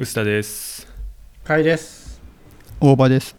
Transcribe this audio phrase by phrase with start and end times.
[0.00, 0.86] 臼田です。
[1.42, 2.20] かいです
[2.78, 3.34] 大場です。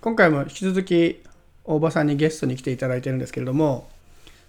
[0.00, 1.22] 今回も引き続き
[1.62, 3.88] 大場さんにゲストに来ていただいてるんですけれども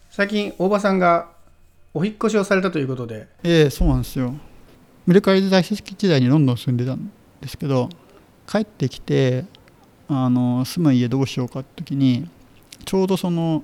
[0.09, 1.29] 最近大場さんが
[1.93, 4.33] お引っ越しをされたということでええそうなんですよ。
[5.05, 7.11] メルカリ在籍時代にロンドン住んでたん
[7.41, 7.89] ですけど、
[8.47, 9.45] 帰ってきて、
[10.07, 12.27] あの住む家どうしようかって時に、
[12.85, 13.61] ちょうどその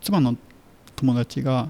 [0.00, 0.36] 妻の
[0.96, 1.68] 友達が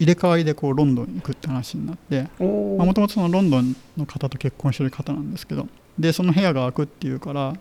[0.00, 2.44] 入れ替わりでこうロンドンに行くって話になって、お
[2.78, 7.54] もともとそのロンドンの方と結婚してる方なんですけど、で、その部屋が空くっていうから、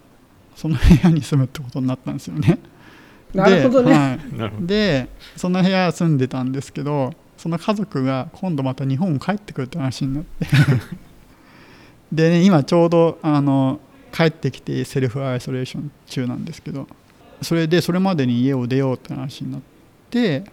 [0.55, 2.59] その部屋に住むってことになったんですよね。
[3.33, 4.51] なるほどね、ではい。
[4.61, 10.47] でその部屋住んでたんですけどその家族が今度また日本帰ってくるって話になって
[12.11, 13.79] で、ね、今ちょうどあの
[14.11, 16.87] 帰ってきてセルフアイソレーション中なんですけど
[17.43, 19.61] それでそれまでに家を出ようって話になっ
[20.09, 20.43] て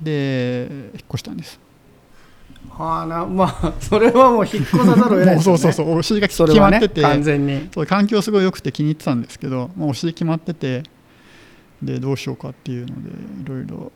[0.00, 1.58] で引っ越したんです。
[2.70, 5.58] はあなまあそれはもう引っ越さざるを得ないですよね。
[5.58, 7.68] そうそうそうお尻が決まってて、完全に。
[7.72, 10.82] そう環境すごい良くて気に入ってたんですけど、まあ、お尻決まってて
[11.82, 13.92] でどうしようかっていうのでいろいろ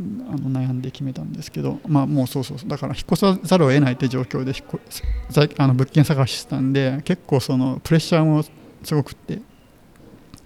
[0.00, 2.68] うんあの悩んで決めたんですけどまあもうそうそうそう。
[2.68, 8.42] だから引っ越さざるを得ないって状況で引っ越在あの物件探ししたんで結構そのプレッシャーも
[8.82, 9.40] すごくって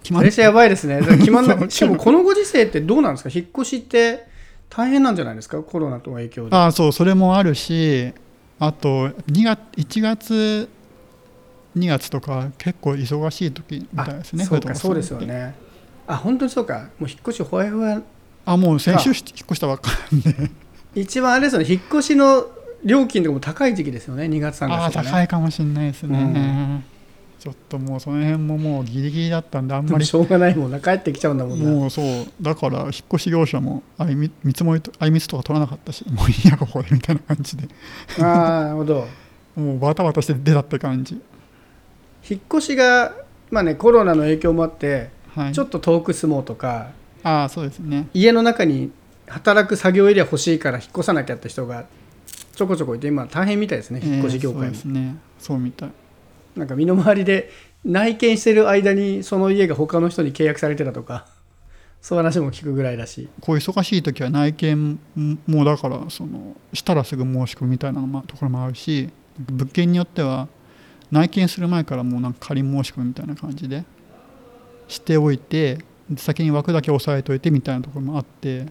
[0.03, 0.99] 決プレッシャーやばいですね。
[1.01, 3.29] 決まんない しかもこのご時世ってどうなんですか？
[3.33, 4.27] 引っ越しって
[4.69, 5.61] 大変なんじゃないですか？
[5.63, 6.55] コロナとの影響で。
[6.55, 8.13] ああそうそれもあるし
[8.59, 10.69] あと2月1月
[11.77, 15.55] 2月とか結構忙しい時みたいですねあそうかそうですよね。
[16.07, 16.89] あ本当にそうか。
[16.99, 18.01] もう引っ越しほやほや。
[18.45, 20.51] あもう先週引っ越したばっかりなんで。
[20.95, 21.67] 一番あれですよね。
[21.69, 22.45] 引っ越しの
[22.83, 25.03] 料金とかも高い時期ですよね2月3ああ月ね。
[25.11, 26.83] 高いかもしれないですね、うん
[27.39, 30.05] ちょっともうその辺ももうギリギリだったんであんまり。
[30.05, 30.79] しょうがないもんな。
[30.79, 31.69] 帰ってきちゃうんだもんな。
[31.69, 32.05] もうそう
[32.41, 37.67] だから引っ越し業者もあいみ見積もりとあいみつとか取らなかったしもういいやここでみたいな感じで。
[38.19, 39.07] ああなるほど。
[39.55, 41.21] もうバタバタして出たって感じ。
[42.29, 43.13] 引っ越しが
[43.51, 45.53] まあねコロナの影響もあってはい。
[45.53, 46.89] ちょっと遠く住もうとか
[47.23, 48.07] ああそうですね。
[48.13, 48.91] 家の中に
[49.27, 51.85] 働く作業エリア欲しいから引っ越さなきゃって人が
[52.55, 54.65] ちょこちょこいて今大変みたいですね引っ越し業界も。
[54.67, 55.17] えーそうですね。
[55.39, 55.89] そうみたい
[56.57, 57.49] なんか身の回りで
[57.85, 61.27] 内見してる間にその家が他の人に契約されてたとか
[62.01, 63.29] そういう話も聞くぐらいだし。
[63.41, 64.99] こう忙しい時は内見
[65.47, 69.09] もだからそのしたらすぐ申し込みみたいなところもあるし
[69.39, 70.47] 物件によっては
[71.11, 73.83] 内見する前からもうなんか仮申し込みみたいな感じで
[74.87, 75.79] しておいて
[76.17, 78.65] 先に枠だけ押さえといてみたいなところもあって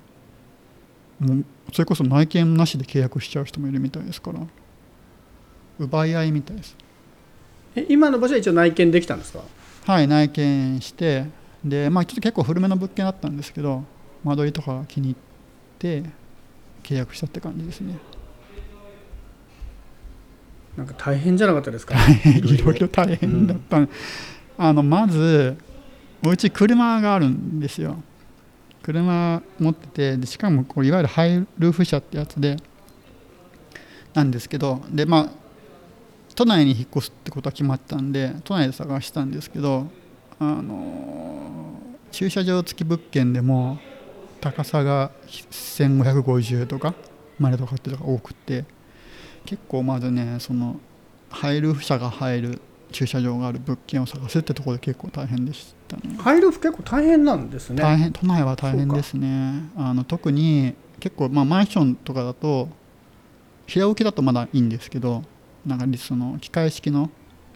[1.19, 4.41] もうそれこそ内見なしで契約しちゃう人もいるみたいですから
[5.79, 6.77] 奪い合いみたいです。
[7.77, 9.41] え今の場所は一応内見できたんですか？
[9.87, 11.27] はい内見して
[11.65, 13.85] でまあちょっと結構古めの物件だったんですけど
[14.25, 15.17] 間取りとか気に入っ
[15.79, 16.03] て
[16.83, 17.95] 契約したって感じですね。
[20.77, 21.95] なんか大変じゃなかったですか？
[22.27, 22.89] いろいろ。
[22.89, 23.79] 大変だった、
[24.59, 25.57] あのまず
[26.25, 27.97] おうち車があるんですよ。
[28.83, 32.57] 車持っててでしかもこういわゆるハイルーフ車ってやつで
[34.15, 35.31] なんですけどでまあ
[36.37, 39.87] 都内に引っ越すってことは決まったんで都内で探したんですけど
[40.39, 41.81] あの
[42.13, 43.79] 駐車場付き物件でも
[44.41, 46.95] 高さが1550とか
[47.39, 48.65] までとかっていうのが多くて
[49.45, 50.79] 結構まずねその
[51.31, 52.61] 入る車が入る
[52.93, 56.17] 駐車場がある物件を探すってところで結構大変でしたね。
[56.19, 57.83] ハイルーフ結構大変なんですね。
[57.83, 59.69] 大変都内は大変ですね。
[59.77, 62.69] あの特に結構、まあ、マンションとかだと
[63.67, 65.25] 平置きだとまだいいんですけど
[65.67, 67.11] なんかその機械式の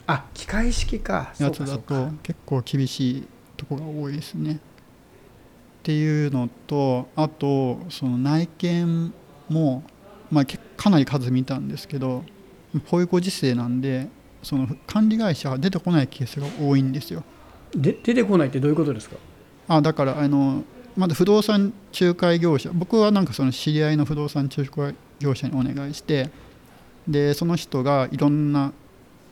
[0.06, 4.54] あ機械式かやつだと結構厳しいとこが多いですね。
[4.54, 9.15] っていうのとあとその内見
[9.49, 9.82] も、
[10.31, 12.25] まあ、けかなり数見たんですけど
[12.91, 14.09] こういうご時世なんで
[14.43, 17.22] その管理会社が出てこないケースが多いんですよ。
[17.72, 19.16] で出てこないってどういうことですか？
[19.69, 20.65] あだからあの
[20.97, 26.31] まだ不動産仲介業者僕はなんかその知り合いの不動産仲介業者にお願いして
[27.10, 28.73] でその人がいろんな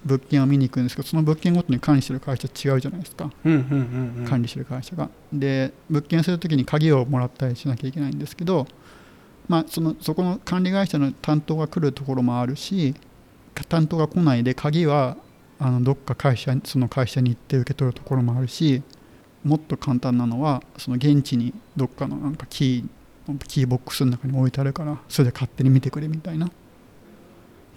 [0.05, 3.31] 物件を見に行くんですけどその物件ごとに管理してる会社違うじゃないですか。
[3.44, 5.11] うんうんうんうん管理してる会社が。
[5.32, 8.67] で物件する時に鍵をもらったりしなきゃいけないんですけど、
[9.49, 12.94] まあ、そのそこの管理会社の担当が来るところもあるし
[13.69, 15.17] 担当が来ないで鍵は
[15.58, 18.82] あのどっか会社その会社に行って受け取るところもあるし
[19.44, 26.50] もっと簡単なのはその現地にどっかのなんかキーキーボックスの中に置いてあるからそれで勝手に見てくれみたいな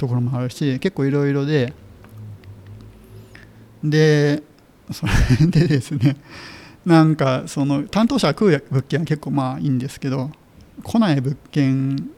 [0.01, 1.73] ところもあるし結構いろいろで
[3.83, 4.41] で
[4.91, 6.17] それでですね
[6.83, 10.31] なんかその担当者が来る物件は結構まあいいんですけど
[10.83, 12.09] 来ない物件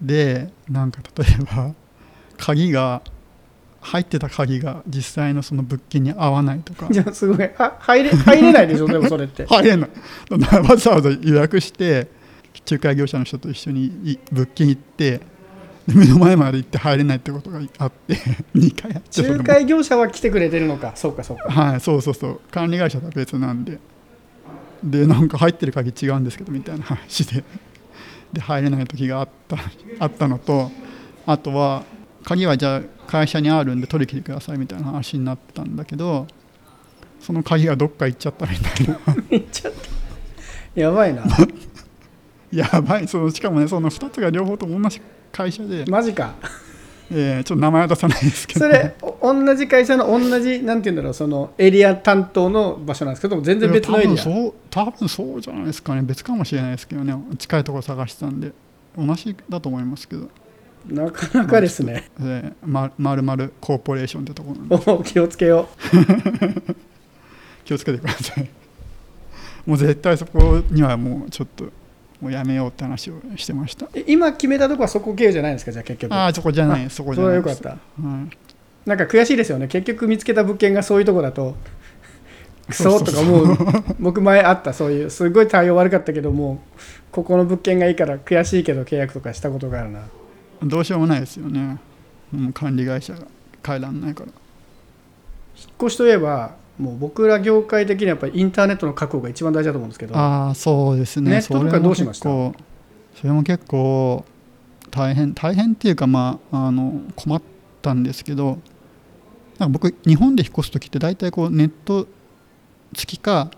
[0.00, 1.74] でなんか例えば
[2.38, 3.02] 鍵が
[3.80, 6.86] 入ってた鍵が実際のその物件に合わないとか。
[6.90, 7.50] じゃあすごい。
[7.56, 9.46] は入れ入れないでしょでもそれって。
[9.48, 9.90] 入れない。
[10.68, 12.08] わざわざ予約して
[12.70, 15.20] 仲介業者の人と一緒にい物件行ってで
[15.86, 18.14] 目の前まで行って入れないってことがあって
[18.54, 20.92] 2回やって仲介業者は来てくれてるのか。
[20.94, 21.50] そうかそうか。
[21.50, 22.40] はいそうそうそう。
[22.50, 23.78] 管理会社とは別なんで。
[24.82, 27.44] でなんか入ってる鍵違うんですけどみたいな 話で。
[28.32, 29.56] で入れない時があった
[29.98, 30.70] あったのと
[31.26, 31.82] あとは
[32.22, 36.28] 鍵はじゃあ会社にあるんで取り来てくださいみたいな話になってたんだけど
[37.18, 38.98] その鍵がどっか行っちゃったみたいな。
[39.28, 39.70] めっちゃ
[40.74, 41.24] やばいな。
[42.52, 43.08] やばい。
[43.08, 45.00] そのしかもねその2つが両方とも同じ
[45.32, 46.34] 会社で、マジか。
[47.12, 48.60] えーちょっと名前は出さないですけど。
[48.60, 54.16] それお同じ会社の同じなんて言うんだろうそのエリア担当の場所なんですけど全然別のエリア。
[54.16, 56.02] 多分そう多分そうじゃないですかね。
[56.02, 57.14] 別かもしれないですけどね。
[57.38, 58.52] 近いところ探してたんで。
[58.96, 60.28] 同じだと思いますけど、
[60.88, 62.08] なかなかですね。
[62.20, 64.92] えーままるまるコーポレーションってところなんで。
[64.92, 65.68] お気をつけよ
[67.64, 68.48] 気をつけてください。
[69.66, 71.66] もう絶対そこにはもうちょっと
[72.20, 73.88] もうやめようって話をしてました。
[74.06, 75.72] 今決めたとこはそこ経由じゃないんですか？
[75.72, 76.12] じゃあ結局。
[76.14, 77.42] ああそこじゃないそこじゃない。
[77.42, 78.02] それはよかった。
[78.02, 78.36] はい
[78.86, 79.68] なんか悔しいですよね。
[79.68, 81.54] 結局見つけた物件がそういうとこだと。
[82.68, 83.56] クソとかもう。
[84.00, 86.78] 僕前あったそういうすごい対応悪かったけどもう
[87.12, 90.00] ここの物件がいいから悔しいけど契約とかしたことがあるな。
[90.62, 91.78] どうしようもないですよね。
[92.32, 93.20] もう管理会社が
[93.64, 94.30] 変えらんないから。
[95.56, 101.30] 引っ越しといえばもう僕ら業界的にはやっぱりインターネットの確保が一番大事だと思うんですけどああそうですね。
[101.30, 102.24] ネットとかどうしました？
[102.24, 102.54] そ
[103.24, 104.24] れも結構
[104.90, 107.42] 大変大変っていうかまああの困っ
[107.82, 108.58] たんですけど
[109.58, 112.06] なんか僕日本で引っ越す時って大体こうネット
[112.94, 113.50] 付きか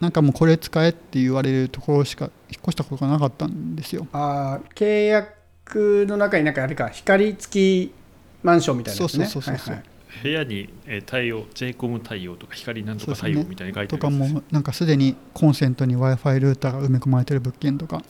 [0.00, 4.06] なんかもうこれ使えって言われるところしか引っ越したことがなかったんですよ。
[4.12, 7.92] あー契約の中になんかあれか光付き
[8.42, 9.26] マンションみたいなやつね。
[9.26, 9.74] そうそうそうそう。
[9.74, 14.34] はいはい部屋にえー対応 j コム対応とか光なんとか対応みたいに書いてとかあるやつです。
[14.34, 18.02] もなんかすでにコンセントに w i f i ルーターが埋め込まれてる物件とか。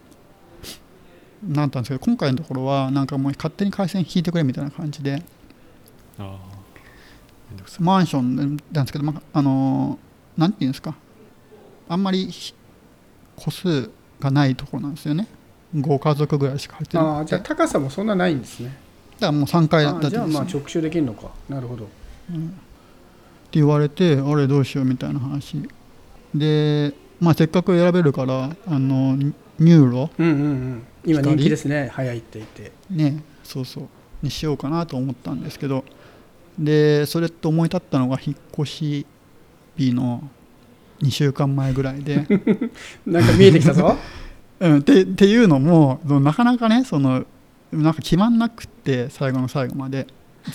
[1.47, 5.23] なったんですけど今回のところはなんかもう勝手に回線引いてくれみたいな感じで。
[7.79, 10.94] マンションなんですけど、まあ、あのーなんていうんですか。
[11.88, 12.55] あんまりひ
[13.37, 15.29] 個数がないところなんですよね。
[15.75, 18.76] ご家族ぐらいしか入ってあなくてあじゃあ高さもそんなないんですね
[19.19, 21.31] だからもう3階あ建てですよーじゃあまあ直集できるのか。
[21.49, 21.85] なるほど。
[21.85, 21.91] って
[23.53, 25.69] 言われてあれどうしようみたいな話。
[26.35, 30.87] で、まあ、せっかく選べるからあの NURO うんうんうん。
[31.05, 31.91] 今人気ですね。
[31.93, 32.73] 早いって言って。
[32.91, 33.23] ね。
[33.45, 33.89] そうそう。
[34.23, 35.85] にしようかなと思ったんですけど。
[36.59, 39.07] でそれと思い立ったのが引っ越し
[39.77, 40.23] 日の
[41.03, 42.27] 2週間前ぐらいで、
[43.07, 43.97] なんか見えてきたぞ。
[44.59, 47.27] うん、ってっていうのもなかなかねその
[47.73, 50.07] なんか決まんなくって最後の最後まで。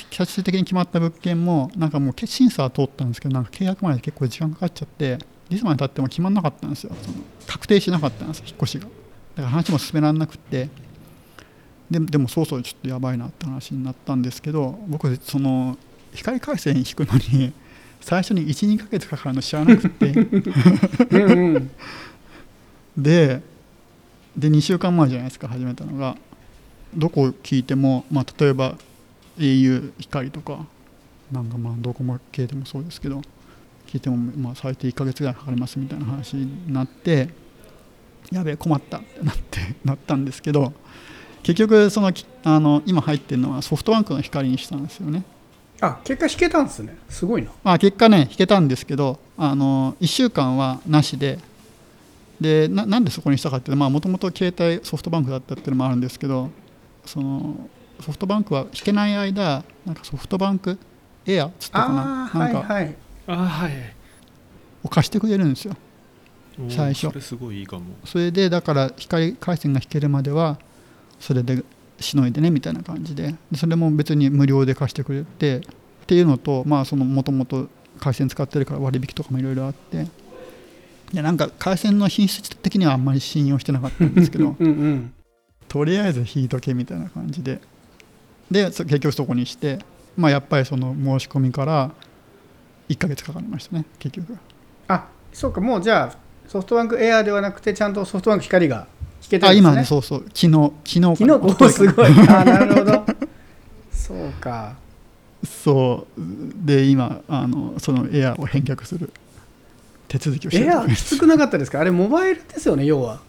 [0.09, 5.17] 最終的に決まった物件もなんかもうけ審査は通ったんですけどなんか契約まで結構時間かかっちゃって
[5.49, 6.95] いつまでたっても決まんなかったんですよ。
[7.01, 8.85] その確定しなかったんですよ引っ越しが。
[8.85, 10.69] だから話も進められなくって。
[11.89, 15.77] ででもそうそうちょっとやばいなって話になったんですけど僕その
[16.13, 17.51] 光回線引くのに
[17.99, 20.13] 最初に12ヶ月かかるの知らなくて。
[22.97, 23.41] で
[24.37, 26.15] で2週間前じゃないですか始めたのが
[26.95, 28.77] どこ聞いても、まあ、例えば
[29.37, 30.65] au 光とか
[31.31, 33.21] なんかまあドコモ系でもそうですけど
[33.87, 37.29] 聞いてもまあ最低1ヶ月ぐらいかかりますみたいな話になって
[38.31, 40.73] やべえ困ったってなって なったんですけど
[41.43, 45.23] 結局そのきあの今入ってるのはソフトバンクの光にしたんですよね。
[45.81, 51.39] あ結果引けたんですねすごいなまあ、結果ね引けたんですけどあの1週間はなしで
[52.39, 56.51] でななんでそこにしたかっていうともともと携帯ソフトバンクだったっていうのもあるんですけど
[57.05, 60.77] そのソフトバンクは引けない間なんかソフトバンク
[61.25, 62.31] エアっつったかあな？
[62.33, 62.95] あなんかはいはい。
[63.27, 63.71] ああはい。
[64.83, 65.75] を貸してくれるんですよ。
[66.69, 67.07] 最初。
[67.07, 67.85] それすごいいいかも。
[68.05, 70.57] それでだから光回線が引けるまでは
[71.19, 71.63] それで
[71.99, 73.35] しのいでねみたいな感じで。
[73.51, 75.61] でそれも別に無料で貸してくれてっ
[76.07, 77.67] ていうのとまあそのもともと
[77.99, 80.07] 回線使ってるから割引とかもいろいろあって。
[81.13, 84.55] でなんか回線の品質的にはあんまり信用してなかったんですけど。
[84.57, 85.13] うんうん
[85.71, 87.61] とりあえず引いとけみたいな感じで。
[88.51, 89.79] でそ結局そこにして
[90.17, 91.91] まあやっぱりその申し込みから
[92.89, 94.37] 1ヶ月かかりましたね結局
[94.89, 96.17] あそうかもうじゃあ
[96.49, 98.87] ソフトバンクエアではなくてちゃんとソフトバンク光が
[99.23, 99.69] 引けてるあんですね。
[99.69, 102.07] 今ねそうそう昨日昨日昨日すごい。
[102.27, 103.05] あなるほど。
[103.93, 104.75] そうか。
[105.45, 106.21] そう。
[106.65, 109.09] で今あのそのエアを返却する
[110.09, 111.79] 手続きをしてエアるところきつくなかったですか？
[111.79, 113.21] あれモバイルですよね要は。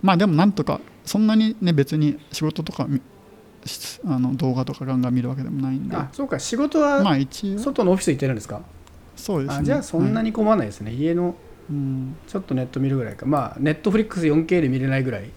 [0.00, 2.86] まあでもなんとかそんなにね別に仕事とか
[4.06, 5.96] あの動画とかガンガン見るわけでもないんで。
[5.96, 7.58] あそうか仕事はまあ一応。
[7.58, 8.62] 外のオフィス行ってるんですか、
[9.16, 9.58] そうですね。
[9.60, 11.34] あじゃあそんなはいに困らないですね、家の
[11.70, 12.16] うん。
[12.26, 13.26] ちょっとネット見るぐらいか。
[13.26, 15.30] まあネットフリックス 4K で見れないぐらい。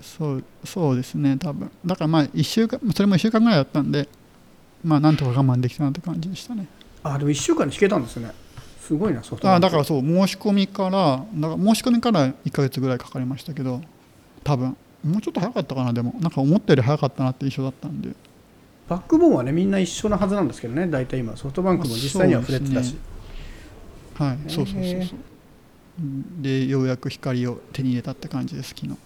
[0.00, 1.70] そうそうですね多分。
[1.86, 4.08] だからまあ1週間それも1週間ぐらいだったんで
[4.84, 6.66] まあなんとか我慢できたなって感じでしたね。
[7.04, 8.32] あでも1週間で弾けたんですね。
[8.80, 13.80] すごいなソフトあだからそう申し込みからだから申し込みから1ヶ月ぐらいかかりましたけど
[14.42, 16.14] 多分もうちょっと早かったかなでも。
[16.20, 18.10] なんか思ったより早かったなって印象だったんで。
[18.88, 21.36] バックボーンはねみんな一緒なはずなんですけどね大体今。
[21.36, 22.96] ソフトバンクも実際には触れてたし、
[24.14, 25.18] はいそうそうそうそう。
[26.00, 28.96] うんでようやく光を手に入れたって感じです昨日。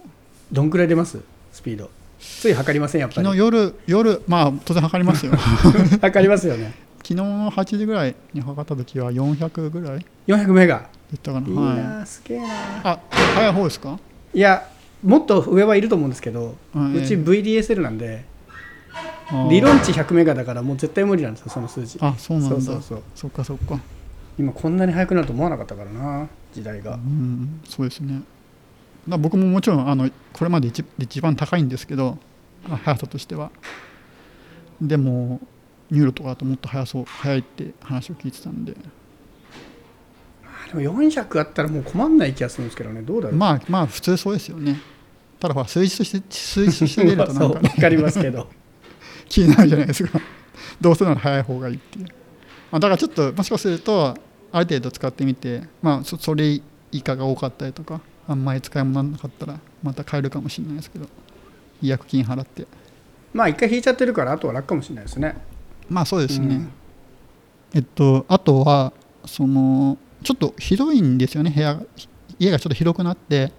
[0.52, 1.18] どんくらい出ます？
[1.52, 1.90] スピード。
[2.18, 5.32] つい測りませんやっぱ昨日り夜夜まあ当然測りますよ。
[6.00, 6.72] 測りますよね。
[7.02, 10.88] 昨日8時ぐらいに測った時は400ぐらい？400メガ。
[11.12, 11.46] 言ったかな。
[11.46, 11.76] いいはい。
[11.76, 12.46] なすげえな
[12.82, 13.98] あ早い方ですか、
[14.34, 14.68] いや
[15.02, 18.24] もっと上はいると思うんですけど、はいうち VDSL なんで
[19.50, 21.98] 理論値100メガだからもう絶対無理なんですよその数字。
[22.00, 22.56] あそうなんだ。
[22.56, 23.02] そうそうそう。
[23.14, 23.80] そっかそっか。
[24.38, 26.94] 今こんなに速くなると思わなかったからな時代が。
[26.94, 28.22] うんそうですね。
[29.08, 32.18] だ僕ももちろんあのこれまで一一番高いんですけど
[32.68, 33.50] あ速さとしては。
[34.80, 35.40] でも
[35.90, 38.72] NURO とかだともっと速そう速いって話を聞いてたんで。
[38.72, 38.76] あ
[40.68, 43.02] でも400あったらもう困んない気がするんですけどね。
[43.02, 44.80] どうだろう、まあまあ普通そうですよね。
[45.38, 48.48] ただほら数字として数字として出るとそなんか、ね、うわかりますけど。
[49.28, 50.20] 気になるじゃないですか。
[50.80, 52.06] どうせなら早い方がいいっていう。
[52.72, 54.16] あだからちょっともしかすると
[54.52, 56.60] ある程度使ってみてまあそそれ
[56.92, 61.06] 以下が多かったりとかあんまり使い物にならなかったらまた変えるかもしれないですけど。
[61.82, 62.66] 違約金払って。
[63.32, 65.36] まあ一回引いちゃってるからあとは楽かもしれないですね。
[65.88, 66.72] まあそうですね、うん。
[67.74, 68.92] えっとあとは
[69.24, 71.52] そのちょっと広いんですよね。
[71.54, 71.82] 部屋が
[72.40, 73.52] 家がちょっと広くなって。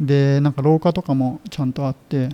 [0.00, 2.30] でなんか廊下とかもちゃんとあって。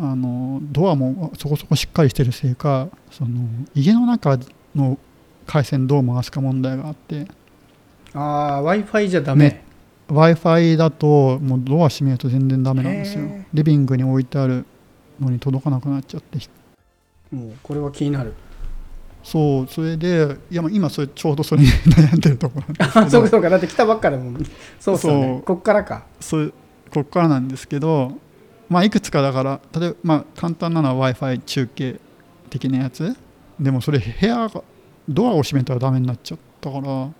[0.00, 4.38] あのドアもそこそこしっかりしてるせいかその家の中
[4.76, 4.96] の
[5.44, 7.26] 回線どう回すか問題があって。
[8.14, 8.20] あ
[8.58, 9.64] あ w i f i じゃダメ、ね。
[10.08, 13.28] W i f i だともうドア閉めると全然ダメなんですよ。
[13.54, 14.66] リビングに置いてある
[15.20, 16.38] のに届かなくなっちゃって。
[17.32, 18.34] もうこれは気になる
[19.28, 23.06] そうそれでいやまあ今それちょうどそれに悩んでるところなんですけど。
[23.06, 24.46] あ そうかそうかだって来たばっかでもん。
[24.80, 25.18] そうそう。
[25.18, 26.06] ねこっからか。
[26.18, 26.54] そう
[26.90, 28.12] ここからなんですけど、
[28.70, 32.00] まあ、いくつかだから例えば、まあ、簡単なのは w i f i 中継
[32.48, 33.14] 的なやつ。
[33.60, 34.62] でもそれ部屋が
[35.06, 37.10] ドアを閉めたらダメになっちゃったから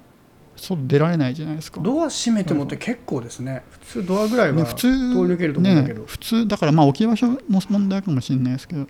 [0.56, 1.82] 外出られないじゃないですか。
[1.82, 3.64] ドア閉めてもって結構ですね。
[3.70, 7.38] 普通ドアぐらいは通通り抜けると思うんだけど、ね、普通だからまあ置き場所の
[7.68, 8.86] 問題かもしれないですけど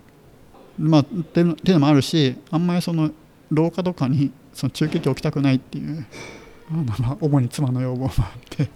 [0.79, 3.11] まあっていうのっていうのもあるしあんまりその
[3.51, 6.05] 廊下とかにその中継機置きたくないっていう
[6.71, 8.69] あの、まあ、主に妻の要望もあって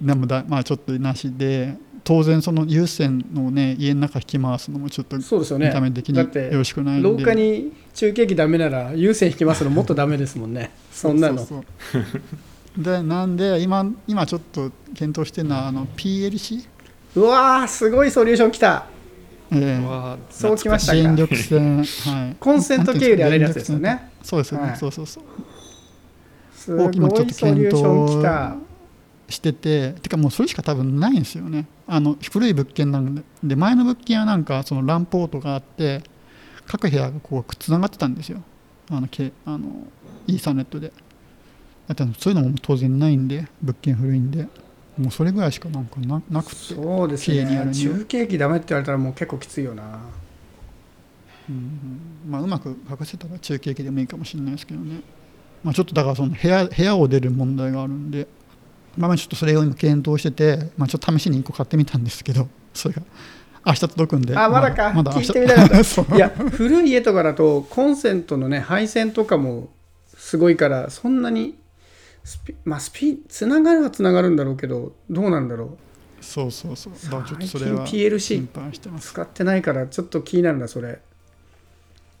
[0.00, 7.08] でもだまあちょっとなしで当然その有線のね家の中引き回すのもちょっとそうですよ見た目ね的によろしくないんで。
[7.08, 10.70] 廊下に中継機ダメなら有線引きますのもっとダメですもんね。
[10.92, 11.42] そんなの。
[11.42, 11.64] ううそう。
[12.80, 16.64] でなんで今今ちょっと検討してるのはあの PLC、
[17.16, 18.86] うわーすごいソリューションきた
[20.30, 20.98] そうきましたか。
[20.98, 21.82] 電力線、は
[22.32, 24.10] い、コンセント経由でやれるやつですよね。
[24.22, 24.76] そうですよね、はい。
[24.76, 25.24] そうそうそう。
[26.54, 28.56] すごいソリューションきた。
[29.28, 31.66] してててかもうそれしか多分ないんですよね。
[31.86, 36.02] あの古い物件なんでで前の物件はなんかその LAN ポートがあって
[36.66, 38.42] 各部屋がこうつながってたんですよ。
[38.90, 39.68] あのけあの
[40.26, 40.92] イーサネットで。
[41.88, 44.48] だってそういうのも当然ないんで物件古いんで
[44.98, 47.70] もうそれぐらいしかなんかななくてそうですね。
[47.72, 50.00] 中継機ダメって言われたらもう結構きついよな。
[51.48, 55.00] うんまあ、うまく隠せたら中継機でもいいかもしれないですけどね、
[55.62, 58.26] まあ、ちょっとだからその部屋部屋を出る問題があるんで、
[58.96, 63.02] まあ、まあちょっとそれを今検討してて、まあ、ちょっと試しに1個買ってみたんですけど それが
[63.64, 64.36] 明日届くんで。
[64.36, 64.92] あまだか。
[64.92, 69.68] まだ聞いてみたか いや古い家とかだとコンセントのね配線とかも
[70.16, 71.54] すごいからそんなに
[72.26, 75.78] スピまあスピつながるはつながるんだろうけどどうなんだろ
[76.20, 76.92] そうそうそう。
[76.92, 80.98] だちょっとそれ最は近 PLC 使ってないからちょっと気になるなそれ。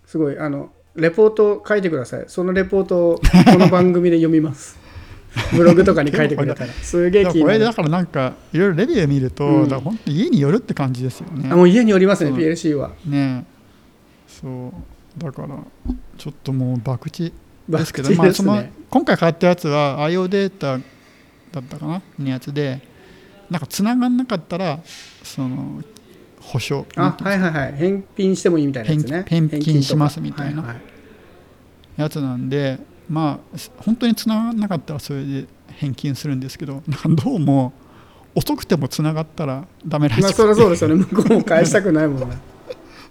[0.06, 2.24] すごいあのレポート書いてください。
[2.28, 4.78] そのレポートをこの番組で読みます。
[5.52, 6.72] ブログとかに書いてくれたら。
[6.82, 7.58] すげえだ気になる。
[7.58, 9.68] だからなんかいろいろレビュー見ると、うん。
[9.68, 11.48] だから本当家によるって感じですよね。
[11.50, 12.92] あもう家によりますね PLC は。
[13.04, 13.44] ね
[14.28, 15.20] そう。
[15.20, 15.58] だから
[16.16, 17.34] ちょっともう博打バ
[17.68, 22.02] ですけど、まあ、その今回買ったやつは IO データだったかな？
[22.18, 22.80] のやつで
[23.50, 24.80] なんか繋がんなかったら
[25.22, 25.82] その
[26.40, 27.72] 保証あはいはいはい。
[27.72, 29.24] 返品してもいいみたいなやつね。
[29.28, 30.76] 返返金しますみたいな
[31.96, 37.72] やつなんでまあ本当に繋がんなかったらそれで返金するんですけどなんかどうも
[38.34, 41.04] 遅くても繋がったらダメらしくてまあそりゃそうですよね。
[41.10, 42.38] 向こうも返したくないもんね。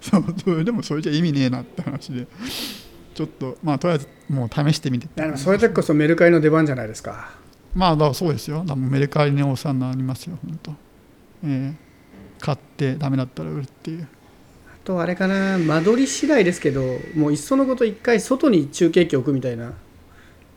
[0.00, 0.18] そ
[0.52, 2.26] うでもそれじゃ意味ねえなって話で
[3.16, 5.06] ちょっとまあとりあえずもう試してみて。
[5.06, 7.30] いやでもそういう時こそメルカリの出番じゃないですか。
[7.74, 8.62] まあだそうですよ。
[8.76, 10.70] メルカリにお世話になりますよ本当。
[11.44, 11.74] ええ
[12.38, 14.06] 買ってダメだったら売るっていう。
[14.68, 15.56] あとあれかな。
[15.56, 16.82] 間取り次第ですけど
[17.14, 19.72] もういっそのこと一回外に中継機置くみたいな。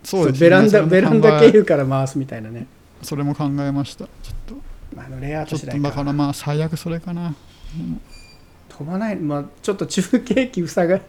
[0.03, 0.49] そうですね。
[0.49, 2.67] ベランダベランダ経由から回すみたいなね、
[3.01, 4.55] それも考えましたちょっと。
[4.95, 7.33] まあ、あのレイアウちょっとト次第かだからまあ最悪それかな。
[8.67, 9.15] 飛ばない。
[9.15, 10.99] まあちょっと中継機塞が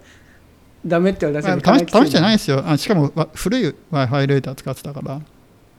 [0.84, 2.32] ダメって言われたまあ試し試してない。
[2.36, 2.62] ですよ。
[2.66, 5.20] あしかもわ古い w i f i ルーター使ってたから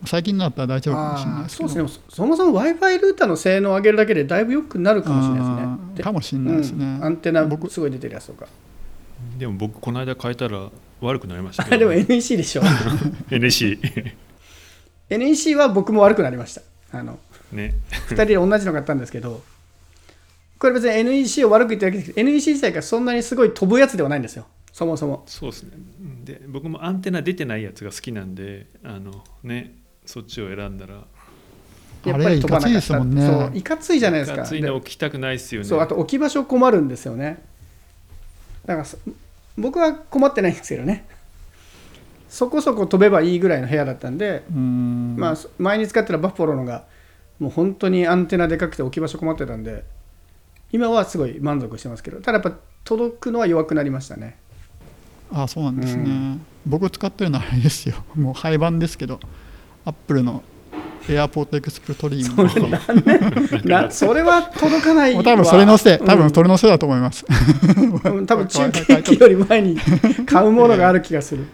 [0.05, 1.69] 最近のだったら大丈夫かもしれないあですけど。
[1.69, 2.03] ーそうですね。
[2.09, 6.03] そそもそも w i f i ルーターの性能を上げるだけでだいぶ良くなるかもしれないですね。
[6.03, 8.47] かもしれないですね、うんアンテナ僕すごい出てるやつとか。
[9.37, 10.69] でも僕この間変えたら
[11.01, 11.79] 悪くなりましたあけど。
[11.79, 12.61] でも NEC でしょ。
[13.29, 13.79] NEC
[15.09, 16.61] NEC は僕も悪くなりました。
[16.91, 17.17] あの
[17.51, 17.73] ね。
[18.09, 19.41] 2人で同じの買ったんですけど
[20.57, 25.23] これ別に NEC を悪く言ってるわけですけど NEC 自体がそんなにすごい飛ぶやつではないんですよそもそも。
[25.25, 25.71] そうですね。
[26.23, 29.75] で僕もアンテナ出てないやつが好きなんであのね
[30.05, 31.05] そっちを選んだら。
[32.03, 33.27] やっぱり飛ばなかったあれいかついですもんね。
[33.27, 34.41] そういかついじゃないですか。
[34.43, 35.67] 暑いの置きたくないですよね。
[35.67, 37.43] そうあと置き場所困るんですよね。
[38.65, 38.97] だからそ
[39.57, 41.05] 僕は困ってないんですけどね。
[42.29, 46.85] そこそこ飛べばいいぐらいの部屋だったんで、まあそ前に使ってたバッファローのが
[47.41, 49.83] もう本当にアンテナでかくて置き場所困ってたんで
[50.71, 54.37] 今はすごい満足してますけどただやっぱ届くのは弱くなりましたね
[55.33, 57.95] あそうなんですね、う僕使ってるのはあれですよ。
[58.15, 59.19] もう廃盤ですけど
[59.85, 60.43] アップルの
[61.07, 63.69] AirPort Express トリーム。
[63.69, 65.15] な それは届かないわ。
[65.15, 67.25] もう多分それのせい多分うんそれのせいだと思います、
[68.03, 69.77] うん多分中継機より前に
[70.25, 71.45] 買うものがある気がする、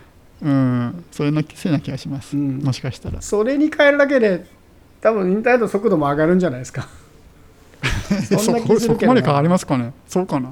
[0.42, 2.60] うん、それのせいな気がします、うん。
[2.60, 3.22] もしかしたら。
[3.22, 4.46] それに変えるだけで
[5.02, 6.88] 多分インターネット速度も上がるんじゃないですか。
[8.28, 9.94] そそんな気こそこまで変わりますかね。
[10.08, 10.50] そうかな。
[10.50, 10.52] あ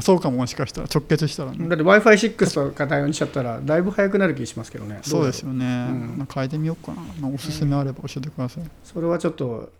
[0.00, 5.00] そうかももしかしたら直結したらね、だって w i f i 6とか対応にしちゃったらだいぶ速くなる気しますけどね。
[5.02, 6.14] そうですよね、うん。
[6.18, 9.72] まあ変えてみようかな、まあ、おすすめあれば教えてください、それはちょっと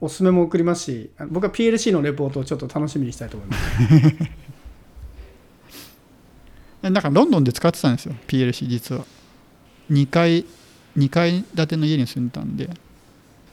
[0.00, 3.62] おすすめも送りますしあ僕は PLC のレポートをちょっと楽しみにしたいと思います。
[6.82, 9.04] えなんかロンドンで使ってたんですよ PLC 実は。
[9.90, 10.44] 2階
[10.96, 12.70] 2階建ての家に住んでたんで。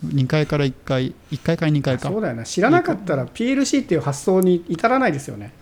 [0.06, 2.10] 2階から1階1階から2階か。
[2.10, 5.54] そうだよな知らなかったら PLC っていう発想に至らないですよね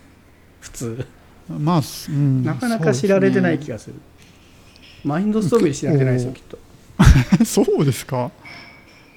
[0.61, 1.05] 普通。
[1.49, 3.95] まあ、すうん、なかなか知られてない気ががする。
[5.03, 6.57] マインドストーブで知られてないですよきっと。
[7.43, 8.31] そうですか。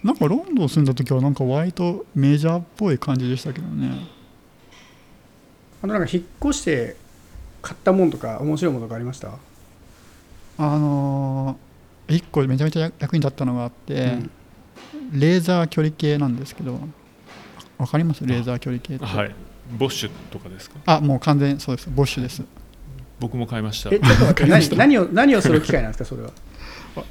[0.03, 4.07] なんかロンドン住んだ時はなんか割とメジャーっぽい感じでしたけどね。
[5.83, 6.97] あとなんか引っ越して
[7.63, 9.39] 買ったもんとか面白いものとかありました、
[10.59, 15.21] あのー、1個めちゃめちゃ役に立ったのがあって、うん。
[15.21, 16.81] レーザー距離計なんですけど
[17.79, 18.27] わかります？
[18.27, 19.05] レーザー距離計って。
[19.05, 19.35] はい
[19.79, 20.77] ボッシュとかですか？
[20.87, 21.91] あもう完全にそうです。
[21.91, 22.43] ボッシュです。
[23.21, 23.91] 僕も買いました。
[23.95, 24.47] えちょっと待って
[24.77, 26.31] 何何を何をする機械なんですかそれは？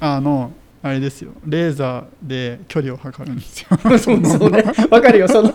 [0.00, 1.32] あのあれですよ。
[1.46, 3.68] レーザーで距離を測るんですよ。
[3.98, 4.62] そうそうね。
[4.62, 5.28] 分かるよ。
[5.28, 5.52] その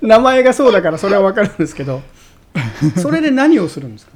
[0.00, 2.00] 名前がそうだからそれは分かるんですけど。
[2.96, 4.12] それで何をするんですか？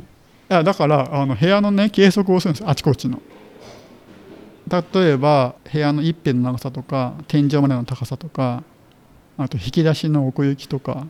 [0.51, 2.64] いやだからあの部屋のね計測をするんです。
[2.66, 3.21] あちこちの。
[4.95, 8.62] 例えば部屋の一辺の長さとか天井までの高さとか
[9.37, 11.07] あと引き出しの奥行きとか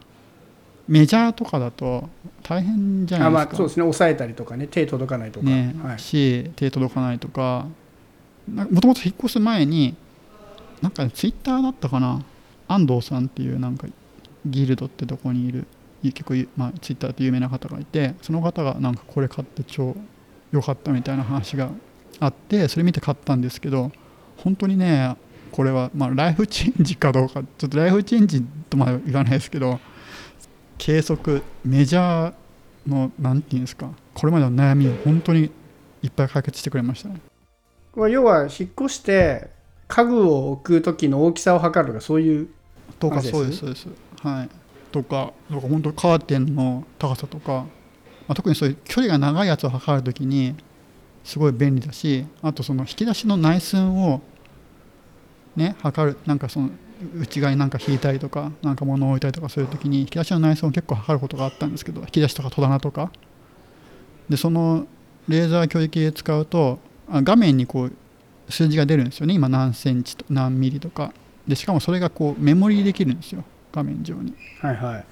[0.92, 2.10] メジャーとかだと
[2.42, 3.52] 大変じゃあないですか。
[3.52, 3.82] まあそうですね。
[3.82, 4.66] 押さえたりとかね。
[4.66, 5.74] 手届かないとか、ね。
[5.82, 7.66] はい、し手届かないとか。
[8.46, 9.96] もともと引っ越す前に
[10.82, 12.22] なんかツイッターだったかな。
[12.68, 13.86] 安藤さんっていうなんか
[14.44, 15.66] ギルドってとこにいる
[16.02, 19.96] 結構、まあ、ツイッターで有名な方がいてその方がなんかこれ買って超
[20.50, 21.70] 良かったみたいな話が
[22.20, 23.92] あってそれ見て買ったんですけど
[24.36, 25.16] 本当にね
[25.52, 27.42] これは、まあ、ライフチェンジかどうか。
[27.56, 29.80] ちょっとライフチェンジとまでは言わないですけど
[30.78, 32.34] 計測メジャー
[32.88, 35.50] のなんていうんですかこれまでの悩みを本当に
[36.02, 37.08] いっぱい解決してくれました。
[37.08, 37.20] ね
[37.92, 39.50] これ要は引っ越して
[39.86, 42.48] 家具を置く時の大きさを測るとかそういう
[42.98, 43.88] とかそうですそうです。
[44.22, 44.48] はい。
[44.90, 47.66] とかとか本当カーテンの高さとか、ま
[48.28, 50.54] あ、特にそういう距離が長いやつを測るときに
[51.24, 54.20] すごい便利だしあとその引き出しの内寸を
[55.56, 56.70] ね測るなんかその
[57.16, 63.10] 内側になんか引いたりとかなんか物を置いたりとかするときに引き出しの内寸を結構測ることがあったんですけど引き出しとか戸棚とか。
[64.28, 64.86] でその
[65.28, 66.78] レーザー距離計使うと
[67.10, 67.92] あ画面にこう
[68.48, 69.34] 数字が出るんですよね。
[69.34, 71.12] 今何センチと何ミリとか。
[71.46, 73.44] でしかもそれがこうメモリーできるんですよ。
[73.72, 74.34] 画面上に。
[74.60, 75.04] はいはい。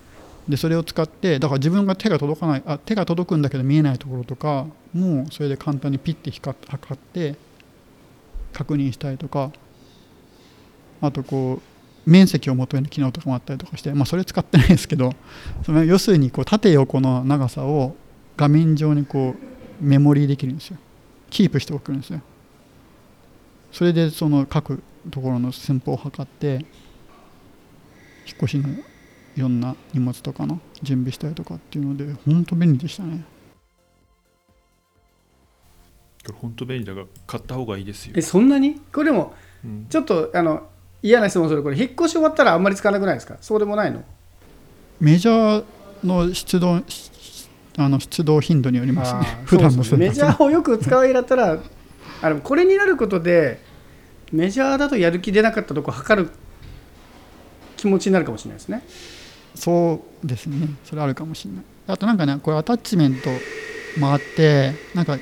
[0.48, 7.36] でそれを使ってだから自分が手が届かないあ手が届くんだけど見えないところとかもうそれで簡単にピッて測って
[8.52, 9.50] 確認したりとか。
[11.02, 11.69] あとこう
[12.06, 15.12] 面積を求める機能とかもあったりとかして、まあ、それ使ってないですけど
[15.64, 17.94] その要するにこう縦横の長さを
[18.36, 20.78] 画面上にこうメモリーできるんですよ。
[21.30, 22.20] キープしておくんですよ。
[23.72, 26.66] それでその各ところの寸法を測って
[28.26, 28.68] 引っ越しの
[29.36, 33.24] いろんな荷物とかの準備したりとかっていうので本当便利でしたね。
[36.26, 38.12] これ本当便利だから買った方がいいですよ。
[38.16, 38.80] え、そんなに？
[38.92, 39.34] これでも
[39.64, 39.86] うん。
[39.88, 40.68] ちょっとあの
[41.02, 41.62] 嫌な質問する。
[41.62, 43.36] これ引っ越し終わったらあんまり使わなくないですか？
[43.40, 44.02] そうでもないの？
[45.00, 47.10] メジャーの出動し
[47.76, 49.40] あの出動頻度によりますね。
[49.46, 51.58] 普段のそうそうメジャーをよく使う家だったら
[52.22, 53.60] あでもこれになることで
[54.32, 56.30] メジャーだとやる気出なかったとこ測る
[57.76, 58.82] 気持ちになるかもしれないですね。
[59.54, 60.68] そうですね。
[60.84, 61.64] それあるかもしれない。
[61.86, 63.30] あとなんかねこれアタッチメント
[63.98, 65.18] もあってなんか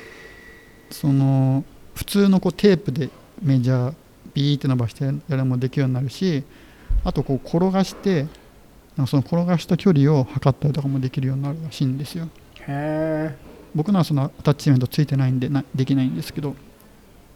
[0.91, 1.63] その
[1.95, 3.09] 普通のこうテープで
[3.41, 3.93] メジャー
[4.39, 6.43] ビーって伸ばしてやるのもできるようになるし
[7.03, 8.25] あとこう転がして
[9.05, 12.27] その転がした距離を測ったりとかもできるようになるらしいんですよ。
[12.61, 13.35] へえ
[13.73, 16.55] 僕のはそのアタッチメントついてないんでなできないんですけど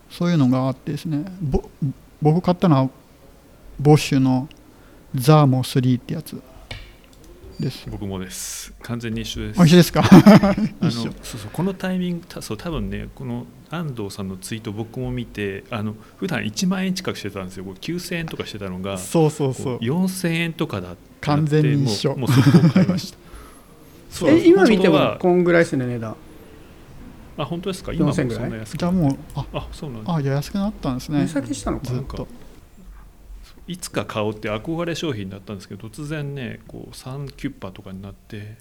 [0.09, 1.63] そういうのがあってですねぼ
[2.21, 2.89] 僕買ったのは
[3.79, 4.47] ボッシュの
[5.13, 6.41] ザーモ3ってやつ
[7.59, 7.85] です。
[7.89, 8.73] 僕もです。
[8.81, 9.61] 完全に一緒です。
[9.61, 10.01] おいしいですか？
[10.09, 11.01] あの一緒。
[11.03, 17.63] そうそうこのタイミングたそう多分ねこの安藤さんのツイート僕も見てあの普段1万円近くしてたんですよ。
[17.63, 22.09] これ9000円とかしてたのがそうそうこう4000円とかだって完全に一緒。
[22.11, 23.17] もうもうそこを買いました。
[24.11, 24.29] そう。
[24.31, 26.15] え今見てはこんぐらいですね値段。
[27.35, 27.91] あ本当ですか？
[27.93, 31.21] 今もそ4000ぐらいんな安くじゃあもうああそうなんだあいや安くなったんですね。
[31.21, 31.95] 値下げしたのかな？
[31.97, 32.27] ずっと
[33.67, 38.57] いつか買おうって憧れ商品だったんですけど突然ねこう3キュッパとかになってへ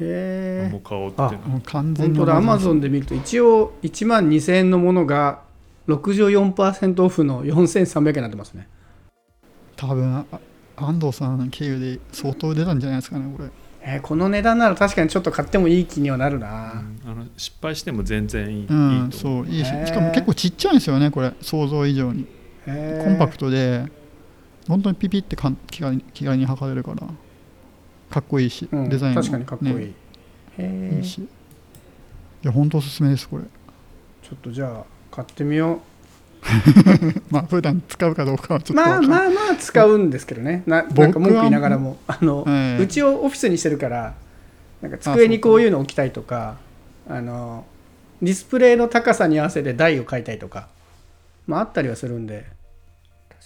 [0.00, 5.40] えもう買おうってあなもう完全に本当だアマゾンンで見ると一応1万2000円のものが
[5.88, 8.68] 64%オフの4300円になってますね。
[9.76, 10.24] 多分あ
[10.76, 13.48] 安藤さん経由で相当出たんじゃないですかねこれ。
[13.82, 21.32] えーこの値段なら確かにちょっと買ってもいい気にはなるうな、んあの失敗しても全然いい,、うんいいそういいししかも結構ちっちゃいんですよねこれ。
[21.40, 22.26] 想像以上に。
[22.66, 23.84] コンパクトで
[24.68, 27.06] 本当にピピってかん気軽に気軽に測れるから
[28.10, 29.80] かっこいいし、うんデザインも、確かにかっこいい、ね
[30.58, 31.18] へえいいし。
[31.18, 31.28] い
[32.42, 33.44] や本当おすすめですこれ。
[34.22, 35.80] ちょっとじゃあ買ってみよ
[37.30, 40.62] まあ普段使うかどうかはちうょっとまあまあまあ使うんですけどね。
[40.66, 41.96] ななんか文句言いながらも。
[42.06, 44.14] あの、ええうちをオフィスにしてるから
[44.82, 46.58] なんか机にこういうの置きたいとか
[47.08, 47.64] あの
[48.22, 50.68] ディスプレイの高さに合わせて台を買いたいとか
[51.46, 52.46] まああったりはするんで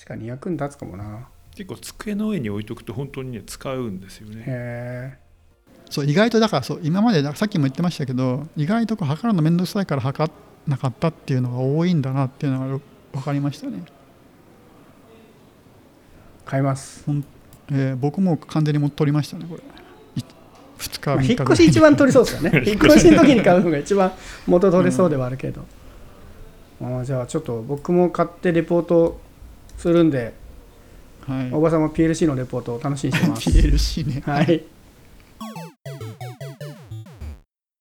[0.01, 1.29] 確かに役に立つかもな。
[1.55, 4.45] 結構机の上に置いとくと本当にね使うんですよね。
[4.47, 5.19] へ
[5.91, 10.35] そう意外とだからそう今までださっきも言ってましたけど意外とこう測るの面倒くさいから測ら
[10.67, 12.81] なかったっていうのが多いんだなっていうのがよ
[13.13, 13.91] 分かりましたね、え
[16.47, 17.05] 買います、
[17.71, 19.63] えー僕も完全にもう取りましたねこれ。
[20.79, 22.53] 2日まあ、3日引っ越し一番取りそうですよね。
[22.67, 23.11] 引っ越し。
[23.11, 24.13] の時に買うのが一番
[24.47, 25.67] 元取れそうではあるけど、
[26.81, 29.21] あーじゃあちょっと僕も買ってレポート
[29.81, 30.35] するんで
[31.27, 31.53] はい。
[31.53, 33.51] おばさんも PLC のレポートを楽しみにしてます。
[33.51, 34.23] PLC ね。
[34.25, 34.63] はい